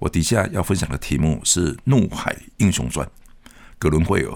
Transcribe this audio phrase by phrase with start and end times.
[0.00, 3.04] 我底下要分享的题目是《怒海英雄传》，
[3.80, 4.32] 格伦惠尔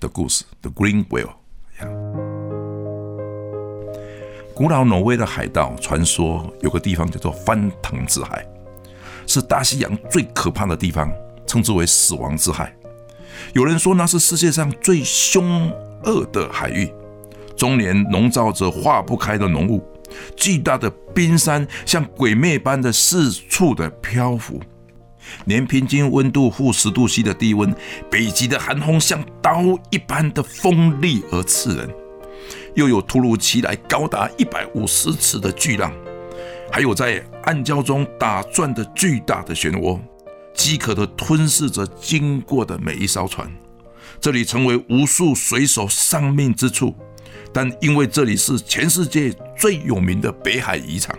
[0.00, 1.30] 的故事，《The Green Whale》。
[4.52, 8.44] 古老挪威的海盗传说，有个地方叫做翻腾之海，
[9.24, 11.08] 是大西洋最可怕的地方，
[11.46, 12.74] 称之为死亡之海。
[13.52, 15.70] 有人说那是世界上最凶
[16.06, 16.92] 恶的海域，
[17.56, 19.80] 终年笼罩着化不开的浓雾，
[20.34, 24.60] 巨大的冰山像鬼魅般的四处的漂浮。
[25.44, 27.74] 年平均温度负十度 C 的低温，
[28.10, 31.88] 北极的寒风像刀一般的锋利而刺人，
[32.74, 35.92] 又有突如其来高达一百五十尺的巨浪，
[36.70, 39.98] 还有在暗礁中打转的巨大的漩涡，
[40.54, 43.50] 饥渴地吞噬着经过的每一艘船。
[44.20, 46.94] 这里成为无数水手丧命之处，
[47.52, 51.16] 但因为这里是全世界最有名的北海渔场。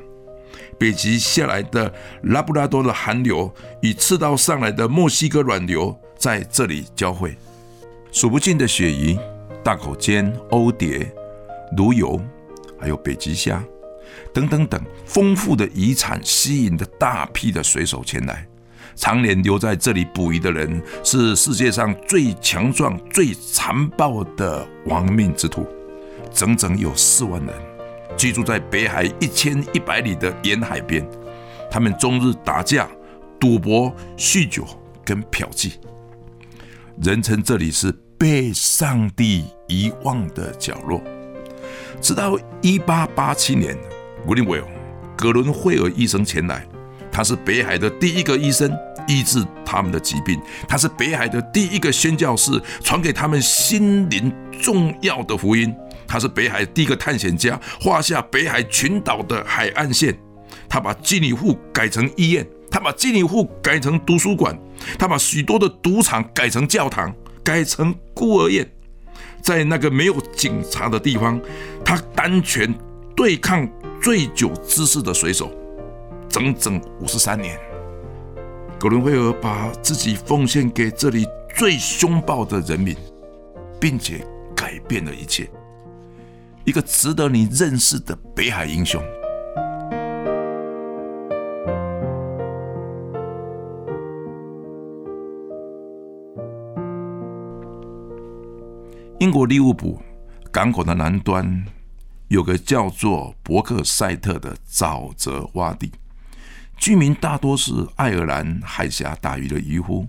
[0.80, 7.38] 北极下来的拉布拉多的寒流与赤道上来的墨西哥暖流在这里交汇，
[8.12, 9.18] 数不尽的鳕鱼、
[9.62, 11.12] 大口尖、欧蝶、
[11.76, 12.20] 鲈游，
[12.80, 13.62] 还有北极虾
[14.34, 18.48] 等等等丰富的遗产，吸引的大批的水手前来。
[18.96, 25.66] 常年留在这里捕鱼的人，是世界上最强壮、最残暴的亡命之徒，
[26.34, 27.69] 整整有四万人。
[28.18, 31.08] 居住在北海一千一百里的沿海边，
[31.70, 32.88] 他们终日打架、
[33.40, 34.66] 赌博、酗酒
[35.06, 35.74] 跟嫖妓，
[37.02, 41.02] 人称这里是被上帝遗忘的角落。
[42.02, 43.78] 直到一八八七年
[44.28, 44.66] ，Greenwell
[45.16, 46.66] 格伦惠尔医生前来，
[47.12, 48.72] 他是北海的第一个医生，
[49.08, 50.40] 医治他们的疾病。
[50.68, 55.74] 他是北海的第一个宣教士，传给他们心灵重要的福音。
[56.10, 60.18] 他是北海第一个探险家，画下北海群岛的海岸线。
[60.68, 64.58] 他把基里户改成医院，他把基里户改成图书馆，
[64.98, 68.68] 他把许多的赌场改成教堂，改成孤儿院。
[69.42, 71.40] 在那个没有警察的地方，
[71.86, 72.74] 他单拳
[73.16, 73.70] 对抗
[74.02, 75.52] 醉酒滋事的水手，
[76.28, 77.56] 整整五十三年。
[78.80, 82.96] 格伦威尔把自己奉献给这里最凶暴的人民，
[83.80, 84.26] 并且
[84.56, 85.50] 改变了一切。
[86.70, 89.02] 一个值得你认识的北海英雄。
[99.18, 100.00] 英国利物浦
[100.52, 101.66] 港口的南端
[102.28, 105.92] 有个叫做伯克赛特的沼泽洼地，
[106.78, 110.08] 居民大多是爱尔兰海峡打鱼的渔夫。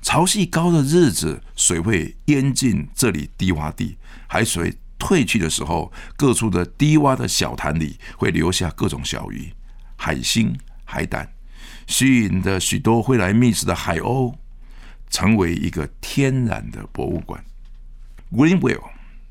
[0.00, 3.96] 潮汐高的日子，水会淹进这里低洼地，
[4.26, 4.74] 海水。
[5.02, 9.52] 退去的时候，各处的低洼的小潭里会留下各种小鱼、
[9.96, 11.28] 海星、海胆，
[11.88, 14.32] 吸引的许多会来觅食的海鸥，
[15.10, 17.44] 成为一个天然的博物馆。
[18.30, 18.80] Greenwell，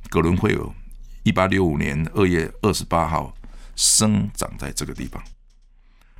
[0.10, 0.70] 格伦惠尔，
[1.24, 3.34] 一八六五年二月二十八号
[3.78, 5.24] 生长在这个地方，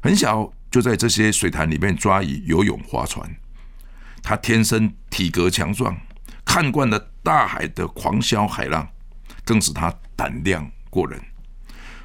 [0.02, 3.30] 很小就在这些水潭里面抓鱼、游泳、划船。
[4.24, 6.00] 他天生体格强壮，
[6.46, 8.88] 看惯了大海的狂啸海浪。
[9.44, 11.22] 更使他胆量过人。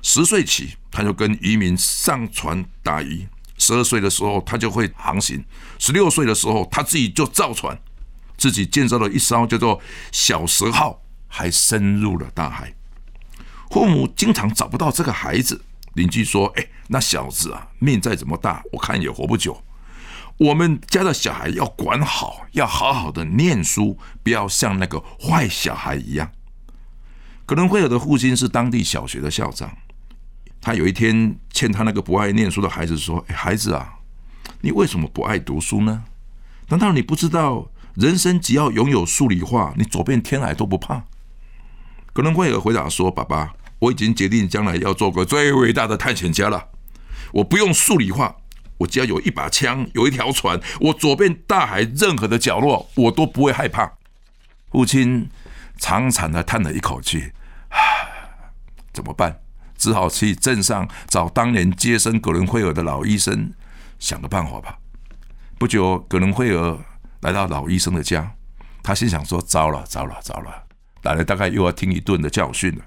[0.02, 3.26] 十岁起，他就跟渔民上船打鱼；
[3.58, 5.40] 十二岁的时候，他就会航行；
[5.78, 7.76] 十六岁的时候，他自己就造船，
[8.36, 9.80] 自己建造了一艘叫做
[10.12, 12.72] “小蛇号”，还深入了大海。
[13.72, 15.64] 父母经常找不到这个孩子，
[15.94, 19.60] 邻居说：“哎，那小子啊，命再怎么大，我看也活不久。
[20.38, 26.30] 我们家的小孩要管好，要好好的念书，不要像那个坏小孩一样。”
[27.46, 29.70] 格伦惠尔的父亲是当地小学的校长。
[30.60, 34.00] 他有一天欠他那个不爱念书的孩子说：“孩子啊，
[34.62, 36.02] 你为什么不爱读书呢？
[36.68, 41.04] 难道你不知道人生只要拥有数理化，你走遍天涯都不怕？”
[42.12, 46.70] 格伦惠尔回答说：“爸爸，我已经决定将来要做个最伟大的探险家了。
[47.32, 48.34] 我不用数理化，
[48.78, 53.92] 我只要有一把枪，有一条船，我走遍大海任何的角落，我都不会害怕。”
[54.72, 55.28] 父亲
[55.78, 57.30] 长长的叹了一口气。
[58.96, 59.38] 怎么办？
[59.76, 63.52] 只好去镇上找当年接生葛伦惠尔的老医生，
[63.98, 64.78] 想个办法吧。
[65.58, 66.78] 不久，葛伦惠尔
[67.20, 68.32] 来到老医生的家，
[68.82, 70.62] 他心想说：“糟了，糟了，糟了，
[71.02, 72.84] 奶奶大概又要听一顿的教训了。”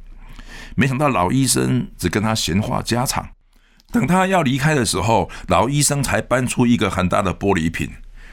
[0.76, 3.30] 没想到老医生只跟他闲话家常。
[3.92, 7.92] 等他要离开的时候，老医生才搬出一个很大的玻璃瓶，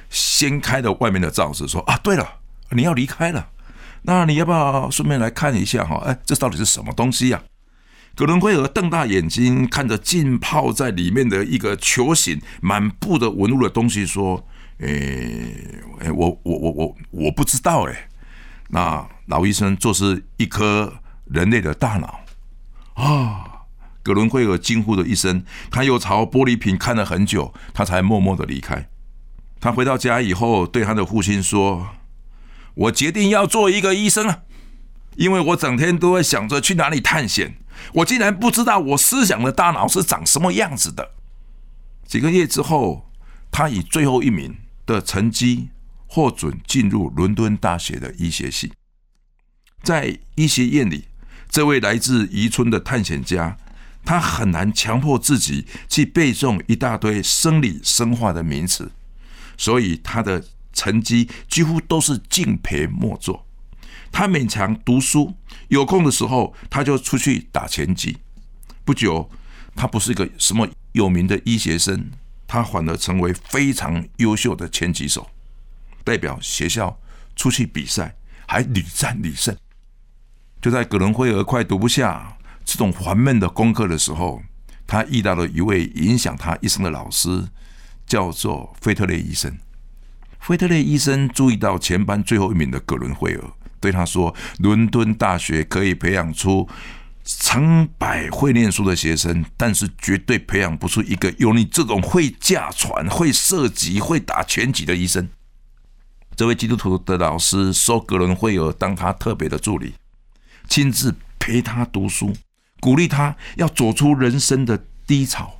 [0.09, 2.27] 掀开了外面的罩子，说：“啊，对了，
[2.71, 3.51] 你要离开了，
[4.01, 5.85] 那你要不要顺便来看一下？
[5.85, 7.43] 哈，哎，这到底是什么东西呀？”
[8.17, 14.49] 葛伦惠尔瞪大眼睛看着浸泡在里面的一个球形、满布的纹路的东西，说
[14.81, 15.83] ：“诶，
[16.15, 18.09] 我我我我我不知道诶。
[18.71, 20.95] 那老医生就是一颗
[21.27, 22.21] 人类的大脑
[22.95, 23.67] 啊！
[24.03, 28.89] 葛伦惠尔惊呼了一声，他又朝玻璃瓶看了很久，他才默默的离开。
[29.61, 31.89] 他回到家以后，对他的父亲说
[32.75, 34.45] ：“我决定要做一个医生了，
[35.17, 37.57] 因为我整天都会想着去哪里探险。”
[37.95, 41.13] 我竟然不知道我思想的大脑是长什么样子的。
[42.07, 43.11] 几个月之后，
[43.51, 45.69] 他以最后一名的成绩
[46.07, 48.73] 获准进入伦敦大学的医学系。
[49.83, 51.07] 在医学院里，
[51.49, 53.57] 这位来自宜春的探险家，
[54.05, 58.91] 他很难强迫自己去背诵一大堆生理生化的名词，
[59.57, 63.46] 所以他的成绩几乎都是敬陪末座。
[64.17, 65.37] 他勉强读书，
[65.69, 68.17] 有空的时候他就出去打拳击。
[68.83, 69.31] 不久，
[69.75, 72.11] 他不是一个什么有名的医学生，
[72.47, 75.29] 他反而成为非常优秀的拳击手，
[76.03, 76.99] 代表学校
[77.37, 78.17] 出去比赛，
[78.47, 79.55] 还屡战屡胜。
[80.63, 84.41] 就在葛伦辉尔快读不下这种烦闷的功课的时候，
[84.87, 87.49] 他遇到了一位影响他一生的老师，
[88.07, 89.59] 叫做费特雷医生。
[90.41, 93.45] 费特雷医生注意到全班最后一名的葛伦辉尔。
[93.81, 96.69] 对他说：“伦敦大学可以培养出
[97.25, 105.29] 成百会念书的学生，但是绝对培养不出一个有你这种会驾船、会射击、会打拳击的医生。”
[106.37, 109.95] 这位基督徒的老师收格伦惠尔当他特别的助理，
[110.69, 112.35] 亲自陪他读书，
[112.79, 115.59] 鼓励他要走出人生的低潮。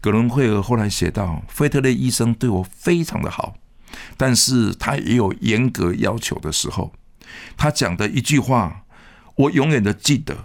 [0.00, 3.56] 格伦惠尔后来写道：“费特勒医生对我非常的好，
[4.16, 6.92] 但是他也有严格要求的时候。”
[7.56, 8.84] 他讲的一句话，
[9.36, 10.44] 我永远的记得。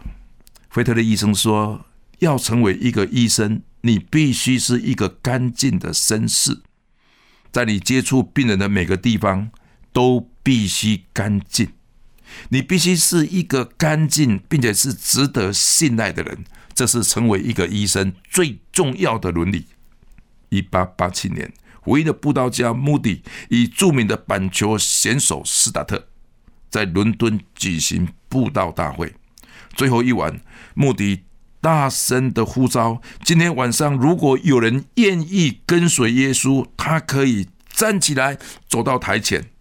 [0.69, 1.85] 菲特的医生说
[2.19, 6.61] ：“要成为一个医生，你必须是一个干净的绅士，
[7.51, 9.51] 在你接触病人的每个地方
[9.91, 11.73] 都必须干净。
[12.47, 19.65] 你必须是一个干净并且是值得信赖的人，这是成为一个医生最重要的伦理。”
[20.47, 21.53] 一八八七年，
[21.85, 26.07] 唯一的布道家穆迪与著名的板球选手斯达特。
[26.71, 29.13] 在伦敦举行布道大会，
[29.75, 30.39] 最后一晚，
[30.73, 31.25] 穆迪
[31.59, 38.37] 大声的呼召：今天晚上，如果有人愿意跟随耶稣，他可以站起来
[38.67, 39.51] 走到台前。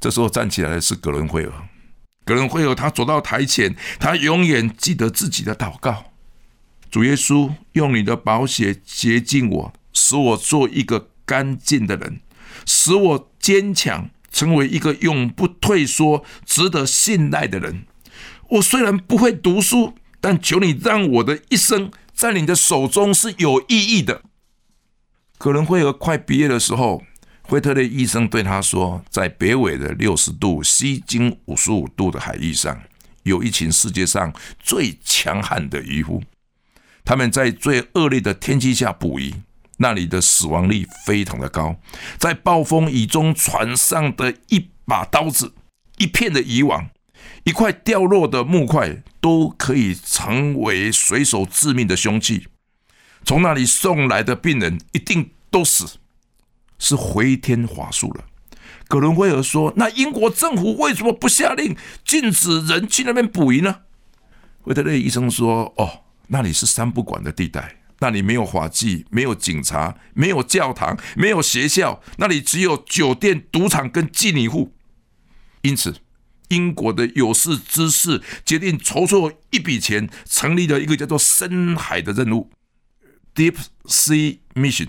[0.00, 1.52] 这时候站起来的是格伦惠尔。
[2.24, 6.12] 格伦惠尔他走到台前，他永远记得自己的祷告：
[6.90, 12.20] 主耶稣，用你的宝血洁净我，使我做一个干净的人，
[12.64, 14.08] 使我坚强。
[14.34, 17.86] 成为一个永不退缩、值得信赖的人。
[18.50, 24.22] 我虽然不会读书，但求你让我的一生在你的手中是有意义的。
[25.38, 27.04] 可能会有快毕业的时候，
[27.42, 32.82] 惠特雷医生对他说：“在北纬的六十度、西经五十五度的海域上，
[33.22, 36.22] 有一群世界上最强悍的渔夫，
[37.04, 39.32] 他们在最恶劣的天气下捕鱼。”
[39.78, 41.76] 那里的死亡率非常的高，
[42.18, 45.54] 在暴风雨中，船上的一把刀子、
[45.98, 46.90] 一片的渔网、
[47.44, 52.46] 一块掉落的木块，都可以成为水手致命的凶器。
[53.24, 55.98] 从那里送来的病人一定都死，
[56.78, 58.24] 是回天乏术了。
[58.86, 63.80] 葛伦威尔说：“那英国政府为什么不下令禁止人去那边捕鱼呢？”
[64.60, 74.74] 惠特雷医生说：“哦，那里是三不管的地带。”那里没有法纪，没有警察，没有教堂，没有学校，那里只有酒店、赌场跟妓女户。
[75.62, 75.94] 因此，
[76.48, 82.50] 英国的有识之士决定筹措一笔钱，成立了一个叫做“深海”的任务
[83.34, 84.88] （Deep Sea Mission），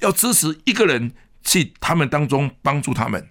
[0.00, 3.28] 要支持一个人去他们当中帮助他们。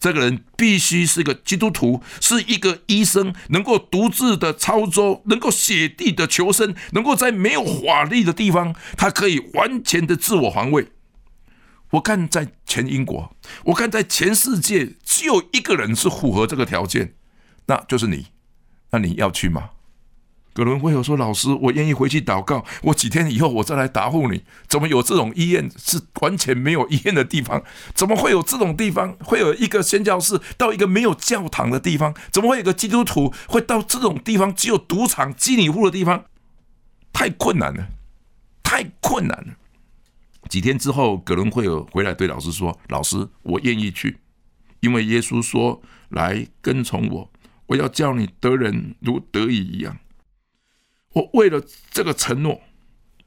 [0.00, 10.88] 这个人必须是个基督徒，是一个医生，能够独自的操作，能够写地的求生，能够在没有法律的地方，他可以完全的自我防卫。
[11.90, 17.14] 我看在全英国，我看在全世界，只有一个人是符合这个条件，
[17.66, 18.28] 那就是你。
[18.92, 19.70] 那你要去吗？
[20.60, 24.44] 葛伦会有说：“老师，我愿意回去祷告，我几天以后我再来答复你。
[24.68, 27.64] 怎么有这种医院是完全没有医院的地方？
[27.94, 29.14] 怎么会有这种地方？
[29.24, 32.14] 会有一个宣教士到一个没有教堂的地方？
[32.30, 36.26] 怎么会有个基督徒会到这种地方只有赌场、基尼户的地方？
[37.10, 37.88] 太困难了，
[38.62, 39.54] 太困难了。”
[40.50, 44.18] 几天之后，葛伦会有回来对老师说：“老师，我愿意去，
[44.80, 47.30] 因为耶稣说来跟从我，
[47.68, 49.96] 我要叫你得人如得以一样。”
[51.14, 52.60] 我为了这个承诺，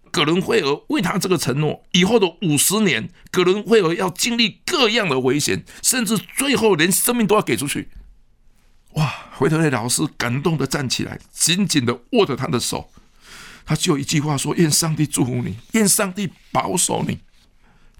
[0.09, 7.89] 葛伦惠尔为他这个承诺，以后的五十年，葛伦惠尔要经历各样的危险，甚至最后连生命都要给出去。
[8.93, 9.11] 哇！
[9.35, 12.91] 回头的老师感动的站起来，紧紧的握着他的手，
[13.65, 17.19] 他就一句话说：“愿上帝祝福你，愿上帝保守你，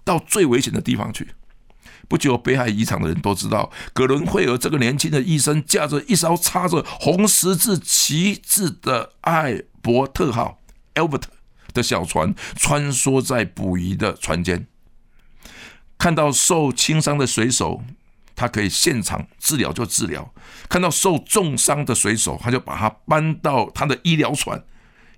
[0.06, 1.30] 到最危险的地方去。”
[2.08, 9.63] 不久，北海遗场的人都知道，葛伦惠尔这个年轻的医生，驾着一艘插着红十字旗帜的爱。
[9.84, 10.62] 伯特号
[10.96, 11.24] （Albert）
[11.74, 14.66] 的小船穿梭在捕鱼的船间，
[15.98, 17.84] 看到受轻伤的水手，
[18.34, 20.34] 他可以现场治疗就治疗；
[20.70, 24.63] 看到受重伤的水手，他就把他搬到他的医疗船，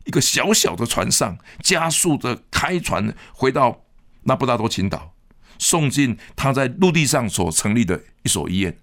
[0.05, 3.85] 一个小小的船上，加速的开船回到
[4.23, 5.13] 那布达多群岛，
[5.59, 8.75] 送进他在陆地上所成立的一所医院。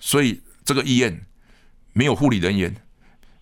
[0.00, 1.24] 所以这个医院
[1.92, 2.74] 没有护理人员。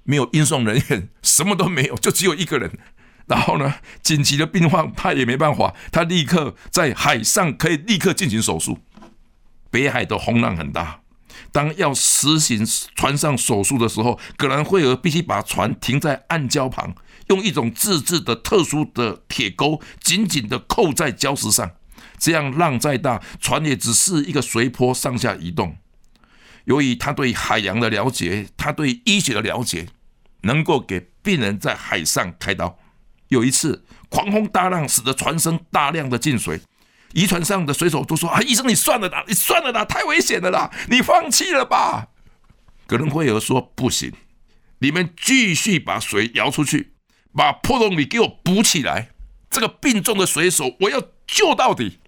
[0.09, 2.79] 没有运送人员，什么都没有，就只有一个人。
[3.27, 8.79] 然后呢，紧急的病患他也没办法，他立刻在海上可以立刻进行手术。
[9.71, 11.03] 北海的风浪很大，
[11.53, 16.95] 当要实行船上手术的时候，葛兰惠尔必须把船停在暗礁旁，
[17.27, 21.73] 用一种自制的特殊的铁钩紧紧的扣在礁石上，
[22.19, 25.77] 这样浪再大，船也只是一个随波上下移动。
[26.65, 29.88] 由于他对海洋的了解，他对医学的了解。
[30.42, 32.78] 能够给病人在海上开刀。
[33.28, 36.61] 有一次，狂风大浪使得船身大量的进水，
[37.14, 42.09] 渔船上的水手都说：“啊，医生，你算了啦，你算了啦，太危险了啦，你放弃了吧。”
[42.87, 44.12] 格伦惠尔说：“不行，
[44.78, 46.95] 你们继续把水摇出去，
[47.35, 49.11] 把破洞里给我补起来。
[49.50, 51.99] 这个病重的水手，我要救到底。”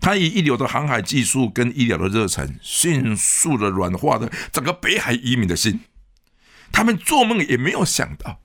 [0.00, 5.80] 他以一流的航海技术跟医疗的热忱，迅速的软化了整个北海移民的心。
[6.74, 8.40] 他们做梦也没有想到，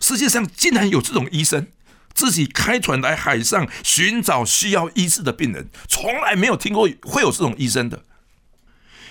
[0.00, 1.66] 世界上竟然有这种医生，
[2.14, 8.04] 自己开船来海上寻找需要医治的病人，从来没有听过会有这种医生的。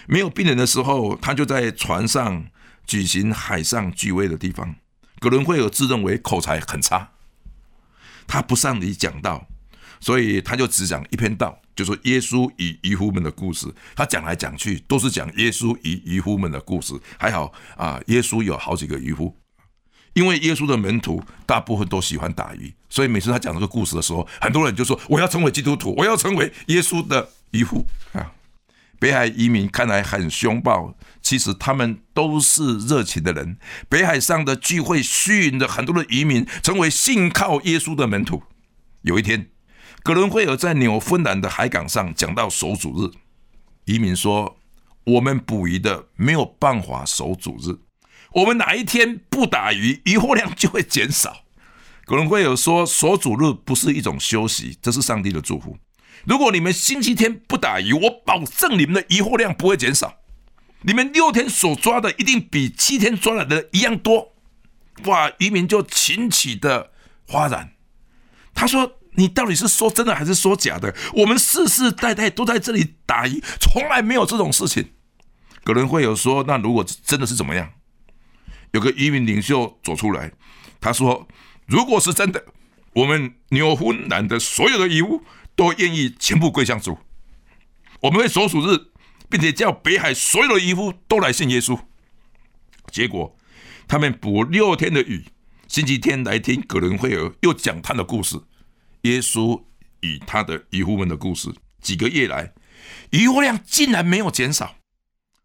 [0.07, 2.45] 没有病人的时候，他就在船上
[2.87, 4.75] 举行海上聚会的地方。
[5.19, 7.11] 格伦惠尔自认为口才很差，
[8.25, 9.45] 他不善于讲道，
[9.99, 11.62] 所以他就只讲一篇道。
[11.75, 16.93] 就说耶稣与渔夫们的故事，他讲来讲去都是讲耶稣与渔夫们的故事。
[17.17, 19.35] 还好啊，耶稣有好几个渔夫，
[20.13, 28.31] 因为耶稣的门徒大部分都喜欢打鱼，所以每次他讲这个故事的时候，很多人就说：“我要成为基督徒，我要成为耶稣的渔夫。”啊，
[28.99, 33.57] 北海移民看来很凶暴，其实他们都是热情的人。
[33.89, 38.43] 北海上的聚会吸引了很多的移民，成为信靠耶稣的门徒。
[39.01, 39.52] 有一天。
[40.03, 43.11] 格伦惠尔在纽芬兰的海港上讲到守主日，
[43.85, 44.57] 移民说
[45.15, 47.79] ：“我们捕鱼的没有办法守主日，
[48.33, 51.45] 我们哪一天不打鱼，渔获量就会减少。”
[52.03, 55.77] 格伦惠尔说：“守主日不是一种休息，这是上帝的祝福。
[56.25, 60.17] 如果你们星期天不打鱼，我保证你们的渔获量不会减少。
[60.81, 64.33] 你们六天所抓的一定比七天抓来的一样多。”
[65.05, 65.31] 哇！
[65.39, 66.91] 渔民就群起的
[67.25, 67.71] 哗然。
[68.53, 68.99] 他说。
[69.15, 70.95] 你到底是说真的还是说假的？
[71.13, 74.91] 我们世世代代都在这里打鱼，从来没有这种事情。
[75.63, 77.71] 可能会有说，那如果真的是怎么样？
[78.71, 80.31] 有个渔民领袖走出来，
[80.81, 81.27] 他说
[81.67, 82.43] ：“如果是真的，
[82.93, 85.23] 我们纽芬兰的所有的渔夫
[85.55, 86.97] 都愿意全部归向主，
[88.01, 88.87] 我们会守主日，
[89.29, 91.79] 并且叫北海所有的渔夫都来信耶稣。”
[92.91, 93.37] 结果
[93.87, 95.25] 他们捕六天的鱼，
[95.67, 98.41] 星期天来听葛伦惠尔又讲他的故事。
[99.03, 99.61] 耶稣
[100.01, 102.53] 与他的渔夫们的故事，几个月来，
[103.11, 104.75] 渔获量竟然没有减少。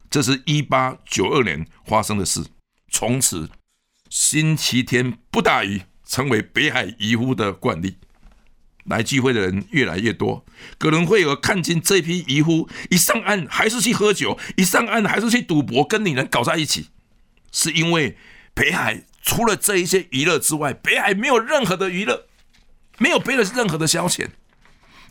[0.08, 2.46] 这是一八九二年发生的事。
[2.90, 3.50] 从此，
[4.08, 7.98] 星期天不打鱼成为北海渔夫的惯例。
[8.84, 10.46] 来聚会的人越来越多。
[10.78, 16.88] 可能会有看见这批渔夫，一上岸还是去喝酒，一上岸还是去赌博，跟女人搞在一起。
[17.52, 18.16] 是因为
[18.54, 22.27] 北海除了这一些娱乐之外，北海没有任何的娱乐。
[22.99, 24.28] 没有别的任何的消遣，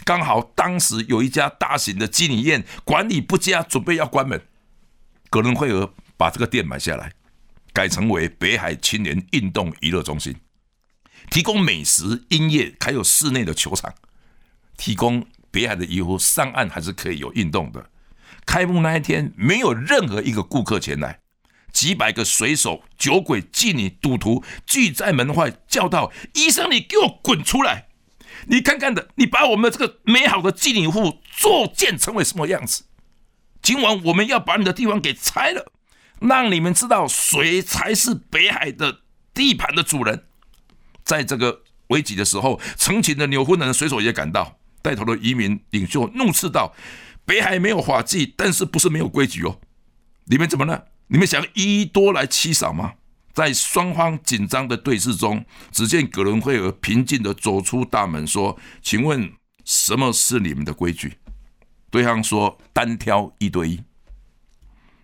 [0.04, 4.42] 刚好当时有一家大型的基尼宴管理不佳，准备要关门。
[5.30, 7.14] 格伦惠尔把这个店买下来，
[7.74, 10.36] 改成为北海青年运动娱乐中心，
[11.30, 13.94] 提供美食、音乐，还有室内的球场，
[14.78, 17.90] 提供北海的渔夫上岸还是可以有运动的。
[18.46, 21.20] 开幕那一天，没有任何一个顾客前来，
[21.78, 27.90] 几百个水手、酒鬼、妓女、赌徒聚在门外，叫道：“医生，你给我滚出来！
[28.48, 32.86] 你看看的，你把我们这个美好的妓女户作践成为什么样子？
[33.62, 35.72] 今晚我们要把你的地方给拆了，
[36.20, 40.26] 让你们知道谁才是北海的地盘的主人。”
[41.06, 46.74] 在这个危急的时候，成群的纽芬兰水手也赶到，带头的移民领袖怒斥道。
[47.24, 49.60] 北海没有法纪，但是不是没有规矩哦？
[50.26, 50.86] 你们怎么了？
[51.08, 52.94] 你们想一多来七少吗？
[53.34, 59.32] 在双方紧张的对峙中，只见葛伦惠尔平静的走出大门，说：“请问
[59.64, 61.18] 什么是你们的规矩？”
[61.90, 63.84] 对方说：“单挑一对一。”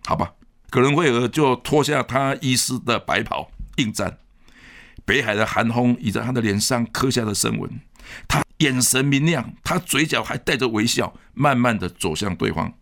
[0.04, 0.32] 好吧，
[0.68, 4.18] 葛伦惠尔就脱下他医师的白袍应战。
[5.04, 7.80] 北海的寒风已在他的脸上刻下了深纹。
[8.28, 8.42] 他。
[8.58, 12.72] 眼神明亮，他嘴角还带着微笑，慢慢的走向对方。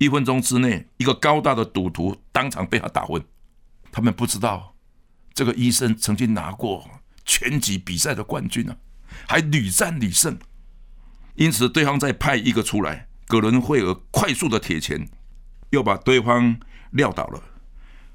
[0.00, 3.22] 一分钟之内，一个高大的赌徒当场被他打昏。
[3.92, 4.74] 他们不知道，
[5.34, 6.88] 这个医生曾经拿过
[7.26, 8.74] 拳击比赛的冠军呢，
[9.28, 10.38] 还屡战屡胜。
[11.34, 15.06] 因此，对方再派一个出来，葛伦惠尔快速的铁拳，
[15.68, 16.58] 又把对方
[16.92, 17.42] 撂倒了。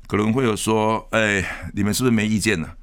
[0.08, 2.74] 葛伦惠尔说：“哎，你们是不是没意见呢？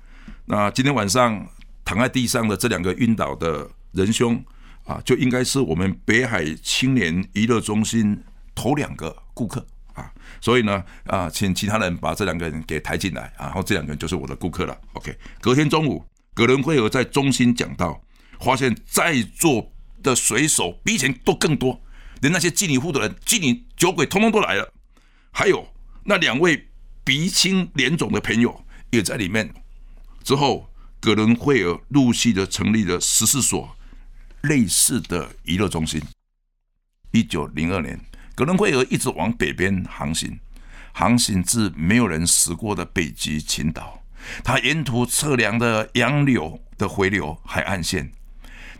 [0.44, 1.44] 那今天晚上
[1.84, 4.42] 躺在地上的这两个晕倒的。”仁兄
[4.84, 8.22] 啊，就应该是我们北海青年娱乐中心
[8.54, 14.78] 头两个顾客啊，所以呢啊，请其他人把这两个人给抬进来，然后这两个人就是我的顾客了。
[14.94, 16.04] OK，隔天中午，
[16.34, 18.00] 葛伦惠尔在中心讲到，
[18.40, 21.80] 发现在座的水手比以前都更多，
[22.20, 24.72] 连那些妓女户的人、妓女酒鬼通通都来了，
[25.30, 25.66] 还有
[26.04, 26.68] 那两位
[27.04, 29.52] 鼻青脸肿的朋友也在里面。
[30.22, 33.76] 之后，葛伦惠尔陆续的成立了十四所。
[34.42, 36.02] 类似的娱乐中心。
[37.12, 37.96] 一九零二年，
[38.42, 40.40] 格伦惠尔一直往北边航行，
[40.92, 44.02] 航行至没有人驶过的北极群岛。
[44.42, 48.10] 他沿途测量的洋流的回流、海岸线。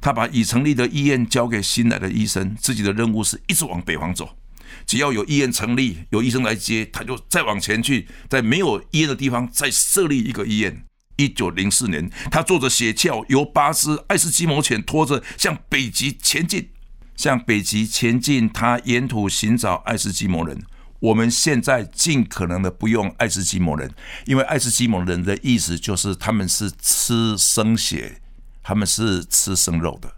[0.00, 4.36] 他把已成立的医院交给新来的医生，自己的任务是一直往北方走。
[4.84, 10.84] 只要有医院成立，有医生来接，他就再往前去，在没有医院的地方再设立一个医院。
[11.18, 16.70] 一九零四年，他坐着雪橇，由八只爱斯基摩犬拖着向北极前进。
[17.16, 20.60] 向北极前进，他沿途寻找爱斯基摩人。
[21.00, 23.92] 我们现在尽可能的不用爱斯基摩人，
[24.26, 28.20] 因为爱斯基摩人的意思就是他们是吃生血，
[28.62, 30.12] 他们是吃生肉的。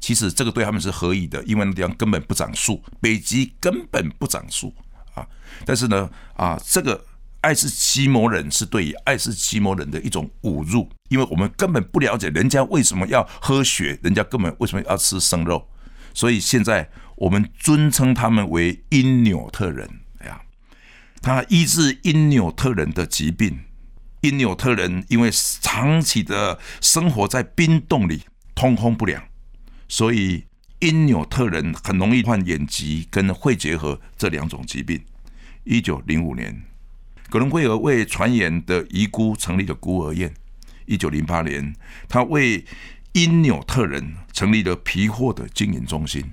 [0.00, 4.74] 其实这个对他们是合意的，因为那地方根本不长树，北极根本不长树
[5.14, 5.26] 啊。
[5.64, 7.04] 但是呢，啊，这个。
[7.40, 15.64] 爱斯基摩人是对于爱斯基摩人的一种侮辱，因为我们根本不了解人家为什么要喝血，人家根本为什么要吃生肉，
[16.18, 19.88] 所以现在我们尊称他们为因纽特人。
[20.18, 20.40] 哎呀，
[21.22, 23.60] 他医治因纽特人的疾病。
[24.22, 29.22] 因纽特人因为长期的生活在冰洞里，通风不良，
[29.86, 30.44] 所以
[30.80, 35.00] 因纽特人很容易患眼疾跟肺结核这两种疾病。
[35.62, 36.60] 一九零五年。
[37.30, 40.34] 葛伦惠尔为传言的遗孤成立了孤儿院。
[40.86, 41.72] 一九零八年，
[42.08, 42.64] 他为
[43.12, 46.24] 因纽特人成立了皮货的经营中心。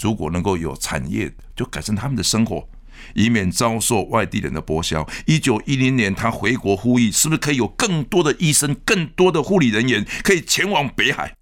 [0.00, 2.68] 如果能够有产业，就改善他们的生活，
[3.14, 5.06] 以免遭受外地人的剥削。
[5.26, 11.36] 一九一零年，他回国呼吁，是不是可以有更多的医生、更多的护理人员可以前往北海，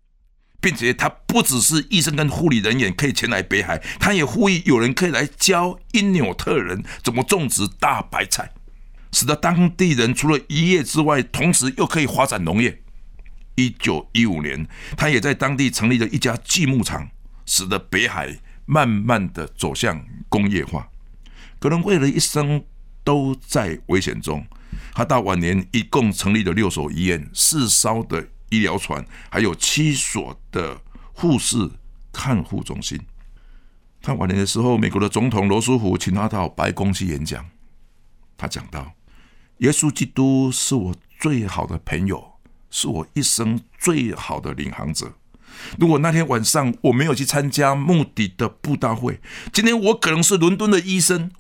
[0.61, 8.53] 并且他不只是医生跟护理人员可以前来北海，他也呼吁有人可以来教因纽特人怎么种植大白菜。
[9.13, 12.83] 使得当地人除了渔业之外，同时又可以发展农业。
[13.55, 17.09] 一九一五年，他也在当地成立了一家锯木厂，
[17.47, 20.89] 使得北海慢慢的走向工业化。
[21.59, 22.65] 格伦惠尔一生
[23.05, 24.47] 都在危险中，
[24.93, 30.81] 他到晚年一共成立了六所医院、四艘的医疗船，还有七所的
[31.13, 31.71] 护士
[32.13, 32.99] 看护中心。
[34.01, 37.45] 他晚年的时候，美国的总统罗斯福请他到白宫去演讲，
[38.39, 38.95] 他讲到。
[39.59, 42.30] 耶稣基督是我最好的朋友，
[42.71, 45.13] 是我一生最好的领航者。
[45.79, 49.21] 如果那天晚上我没有去参加目的的布道会，
[49.53, 51.31] 今天我可能是伦敦的医生，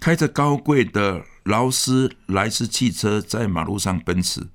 [0.00, 4.48] 开着高贵的劳斯莱斯汽车在马路上奔驰。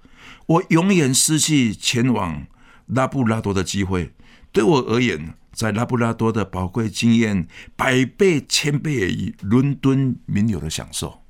[0.45, 2.45] 我永远失去前往
[2.87, 4.13] 拉布拉多的机会。
[4.51, 7.47] 对我而言，在拉布拉多的宝贵经验，
[7.77, 11.23] 百倍千倍于伦敦名流的享受。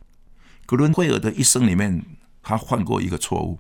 [0.65, 2.04] 格伦惠尔的一生里面
[2.41, 3.60] 他犯过一个错误。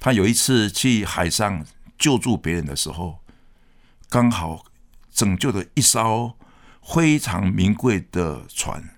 [0.00, 1.66] 他有一次去海上
[1.98, 3.18] 救助别人的时候，
[4.08, 4.64] 刚好
[5.10, 6.38] 拯救了一艘
[6.82, 8.96] 非常名贵的船，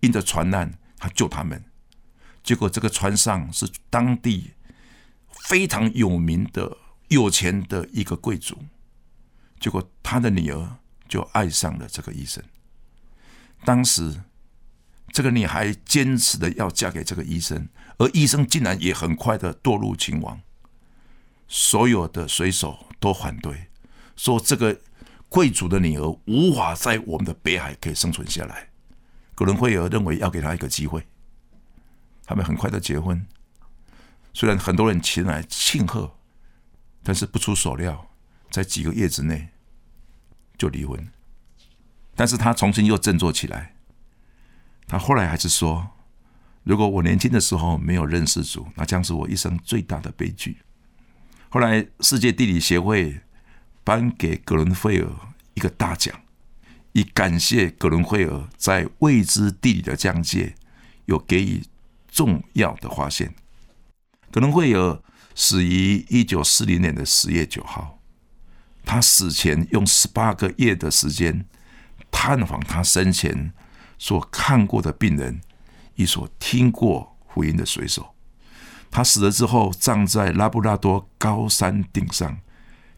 [0.00, 1.64] 因着船难，他救他们。
[2.42, 4.52] 结果这个船上是当地
[5.30, 6.76] 非常有名的
[7.08, 8.64] 有钱的一个贵族。
[9.58, 10.76] 结果他的女儿
[11.08, 12.44] 就爱上了这个医生。
[13.64, 14.22] 当时
[15.08, 17.66] 这个女孩坚持的要嫁给这个医生。
[17.98, 20.40] 而医生竟然也很快的堕入情网，
[21.48, 23.68] 所有的水手都反对，
[24.14, 24.80] 说这个
[25.28, 28.70] 贵族的女儿无法在我们的北海可以生存下来。
[29.34, 31.08] 格伦惠尔认为要给她一个机会，
[32.24, 33.26] 他们很快的结婚。
[34.32, 36.16] 虽然很多人前来庆贺，
[37.02, 38.10] 但是不出所料，
[38.48, 39.48] 在几个月之内
[40.56, 41.08] 就离婚。
[42.14, 43.74] 但是他重新又振作起来，
[44.86, 45.97] 他后来还是说。
[46.68, 50.58] 如果我年轻的时候没有认识主，那将是我一生最大的悲剧。
[51.48, 53.18] 后来，世界地理协会
[53.82, 55.10] 颁给格伦惠尔
[55.54, 56.14] 一个大奖，
[56.92, 60.54] 以感谢格伦惠尔在未知地理的疆界
[61.06, 61.62] 有给予
[62.06, 63.34] 重要的发现。
[64.30, 65.00] 格伦惠尔
[65.34, 67.98] 死于一九四零年的十月九号，
[68.84, 71.46] 他死前用十八个月的时间
[72.10, 73.54] 探访他生前
[73.96, 75.40] 所看过的病人。
[75.98, 78.14] 一所听过福音的水手，
[78.88, 82.38] 他死了之后，葬在拉布拉多高山顶上，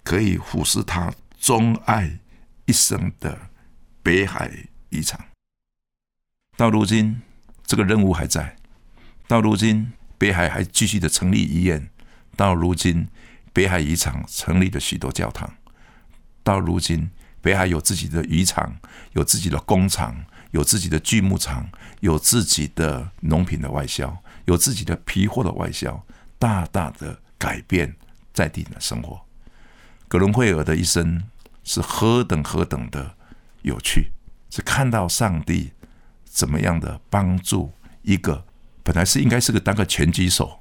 [0.05, 2.19] 可以俯视他钟爱
[2.67, 3.49] 一生的
[4.03, 4.51] 北海
[4.91, 5.19] 遗产。
[6.59, 7.23] 到如今，
[7.65, 8.55] 这个任务还在；
[9.27, 11.81] 到如今，北海还继续的成立医院；
[12.37, 13.09] 到如今，
[13.55, 15.49] 北海遗产成立了许多教堂；
[16.43, 17.11] 到如今，
[17.41, 18.77] 北海有自己的渔场，
[19.15, 20.27] 有自己的工厂。
[20.51, 21.69] 有自己的锯木厂，
[22.01, 26.05] 有自己的农品的外销，有自己的皮货的外销，
[26.39, 27.95] 大大的改变
[28.33, 29.21] 在地的生活。
[30.09, 31.23] 格伦惠尔的一生
[31.63, 33.15] 是何等何等的
[33.63, 34.11] 有趣，
[34.51, 35.71] 是看到上帝
[36.25, 38.45] 怎么样的帮助一个
[38.83, 40.61] 本来是应该是个当个拳击手，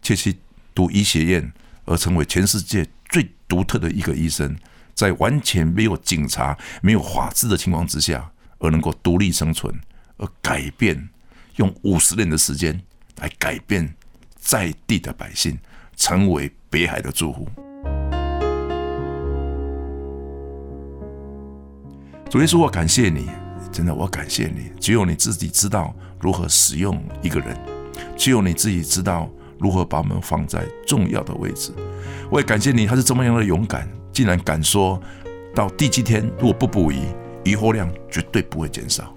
[0.00, 0.38] 却去
[0.74, 1.52] 读医学院，
[1.84, 4.56] 而成为全世界最独特的一个医生，
[4.94, 8.32] 在完全没有警察、没有法治的情况之下。
[8.58, 9.74] 而能够独立生存，
[10.16, 11.08] 而改变，
[11.56, 12.80] 用五十年的时间
[13.20, 13.94] 来改变
[14.36, 15.58] 在地的百姓，
[15.96, 17.48] 成为北海的住户。
[22.30, 23.26] 主耶稣，我感谢你，
[23.72, 24.70] 真的，我感谢你。
[24.78, 27.56] 只有你自己知道如何使用一个人，
[28.16, 31.72] 只有你自己知道如何把我们放在重要的位置。
[32.30, 35.00] 我也感谢你，他是这么样的勇敢，竟然敢说
[35.54, 36.98] 到第七天，如果不捕鱼。
[37.48, 39.16] 渔获量绝对不会减少，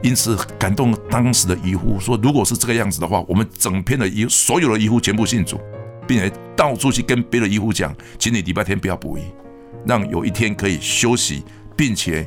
[0.00, 5.60] 因此感动当时的渔夫说：“如果是这个样子的话，我们整片的渔所有的渔夫全部信主，
[6.06, 9.22] 并且到处去跟别的渔夫讲，请你礼拜天不要捕鱼，
[9.84, 11.42] 让有一天可以休息，
[11.76, 12.24] 并且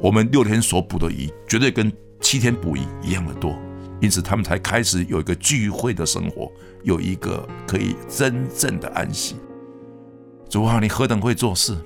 [0.00, 3.56] 我们六天所捕的鱼绝对跟七天捕鱼一样的多。
[4.00, 6.50] 因此他们才开始有一个聚会的生活，
[6.82, 9.36] 有一个可以真正的安息。
[10.48, 11.76] 主啊，你何等会做事！”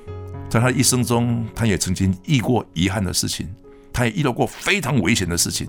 [0.48, 3.48] 在他一生中，他也曾经遇过遗憾的事情，
[3.92, 5.68] 他也遇到过非常危险的事情。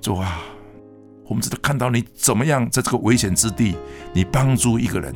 [0.00, 0.42] 主啊，
[1.26, 3.76] 我们只能看到你怎么样在这个危险之地，
[4.12, 5.14] 你帮助一个人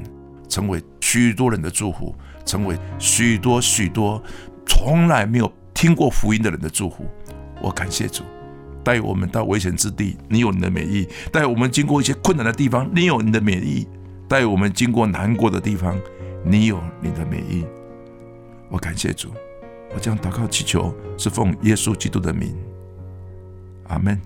[0.48, 4.22] 成为许多人的祝福，成为许多许多
[4.66, 7.04] 从来没有听过福音的人的祝福。
[7.60, 8.22] 我感谢主，
[8.82, 13.86] 带我们到危险之地，你有你的美意；带我们经过一些困难的地方，你有你的美意；
[14.28, 15.98] 带我们经过难过的地方，
[16.44, 17.64] 你有你的美意。
[18.70, 19.32] 我感谢主，
[19.92, 22.56] 我将祷告祈求是奉耶稣基督的名，
[23.88, 24.20] 阿门。